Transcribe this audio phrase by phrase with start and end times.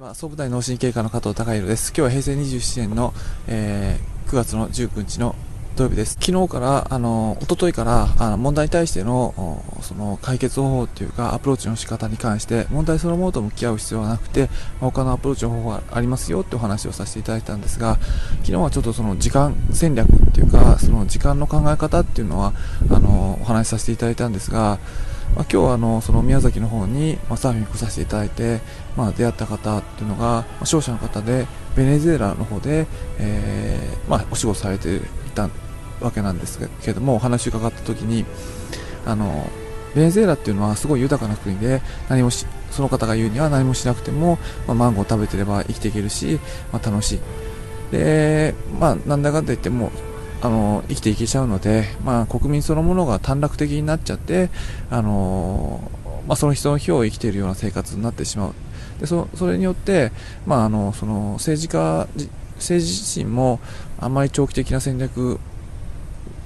[0.00, 1.90] は総武大脳神経科の加藤孝弘です。
[1.90, 3.12] 今日は平成27年の、
[3.46, 5.34] えー、9月の19日の
[5.76, 6.14] 土曜日です。
[6.18, 14.48] 昨日から、あの、一昨日から、あの問題に対しての、その解決方法っていうか、アプローチの仕方に関して、問題そのものと向き合う必要はなくて、
[14.80, 17.98] 他のアプローチの方法がありますよってお話をさせていただいたんですが、
[18.38, 22.54] 昨日はちょっとその時間戦略っていうか、その時間の考え方っていうのは、
[22.88, 24.78] あの、お話しさせていただいたんですが、
[25.36, 28.60] まあ、今日はあのその宮崎の方に、まあ、サーフィン来させていただいて、
[28.96, 32.86] まあ、出会った方っていうのが、ま、商社の方でベネズエラの方で、
[33.18, 35.00] えまあ、お仕事されてい
[35.34, 35.48] た
[36.00, 38.24] わけなんですけどもお話伺った時に
[39.06, 39.48] あの
[39.94, 46.38] ベネズエラっていうのはすごい豊かな国で何もしその方が言うには何もしなくても、まあ、マンゴーを食べてれば生きていけるし、
[46.72, 47.20] まあ、楽しい。
[47.90, 49.90] で、まあ、なんだかんだ言っても
[50.42, 54.48] あの生きていけちゃうので、まあ、国民そのものが短絡的になっちゃって、
[54.90, 55.90] あの
[56.26, 58.54] まあ、その人の日を生きているような生活になってしまう。
[59.00, 60.12] でそそれによって、
[60.46, 62.06] まあ、あのその政治家
[62.56, 63.60] 政治自身も
[63.98, 65.40] あまり長期的な戦略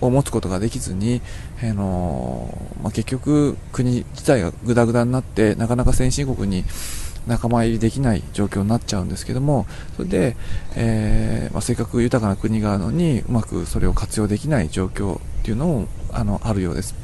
[0.00, 1.20] を持つことができずに、
[1.62, 6.64] あのまあ、結局国自体がぐだぐだになってなかなか先進国に
[7.26, 10.36] 仲間入りできない状況になっちゃうんですけどもそれで、
[10.76, 16.94] えー、まあ、せっかく豊かな国があるのにうまくそれを活用できない状況っていうのもあのあるようです、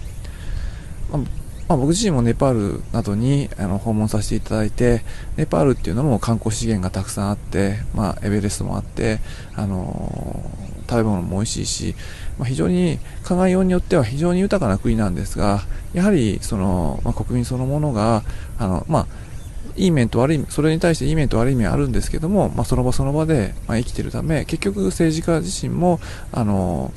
[1.11, 1.23] まあ、
[1.69, 5.03] まあ、僕自身もネパールなどにあの訪問させていただいて
[5.37, 9.21] ネパールっていうのも観光資源がたくさんあって、まあ、エベレストもあって、
[9.55, 11.95] あのー、食べ物も美味しいし、
[12.39, 15.61] まあ、非常に考えようによっては非常に豊かな国なんですが
[15.93, 18.23] やはりその、まあ、国民そのものが
[18.59, 19.28] あの、まあ
[19.77, 26.01] いい面と悪いそれに対していい面と悪い面あるんですけども、まあ、その場その場で、ま、生きてるため結局政治家自身も
[26.33, 26.93] あの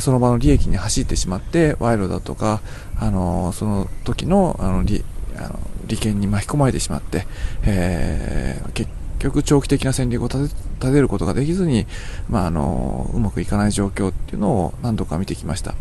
[0.00, 2.60] その場の利益に走ってしまって賄賂だとか
[2.98, 5.04] あのその時のあの利
[5.36, 7.26] あの利権に巻き込まれてしまって、
[7.62, 11.86] えー、結局長期的な戦略を立て立てることができずに、
[12.28, 15.74] まあ、あのうまくいかない状況っていうのを何度か見てきました。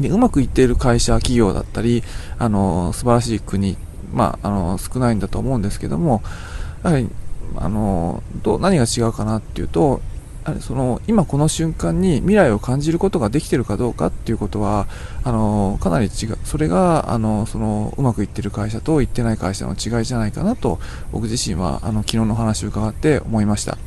[0.00, 2.02] でうまくいっている会社、企業だったり、
[2.38, 3.76] あの素晴らしい国
[4.12, 6.22] まあ、あの少ないんだと思うんですけども
[6.84, 7.08] やはり
[7.56, 10.00] あのど何が違うかなっていうと
[10.60, 14.86] その今この瞬間に未来を感じることができているかどうかっていうことは
[15.22, 20.80] あのかなり違うそれがあのそのうまくいっている会社といってない会社の違いじゃないかなと
[21.12, 23.78] 僕自身はあの昨日の話を伺って思いました。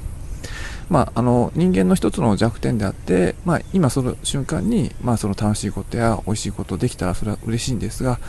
[0.90, 8.20] まあ、あの人間の一つの弱点であって、まあ、今その瞬間に、まあ、その楽しいことや美味しいことできたらそれは嬉しいんですが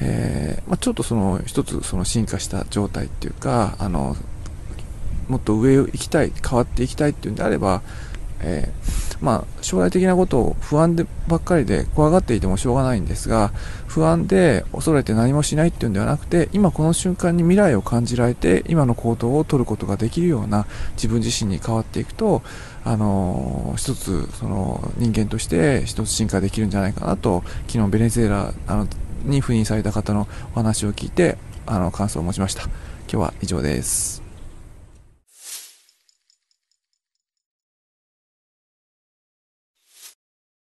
[0.00, 4.16] えー、まあ、ちょっとその一つその進化した状態っていうかあの
[5.28, 7.82] もっと上を行きたい変わっていきたいっていうんであれば、
[8.40, 13.52] えー、まあ、将来的なことを不安でばっかりで怖がっていてもしょうがないんですが
[13.86, 22.42] 不安で恐れて何もしないっていうんではなくて今この瞬間に未来を感じられて今の行動をとることができるような自分自身に変わっていくと
[22.82, 28.88] あの一つその人間として一つ進化できるんじゃないかなと昨日ベネズエラあの
[29.22, 31.36] に赴任された方のお話を聞いて
[31.66, 32.62] あの感想を持ちました。
[32.62, 32.72] 今
[33.08, 34.19] 日は以上です。